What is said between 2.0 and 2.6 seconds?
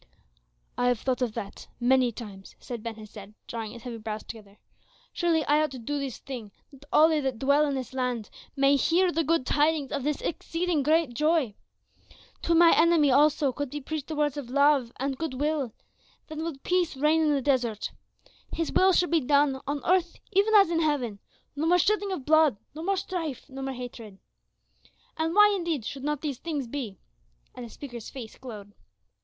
times,"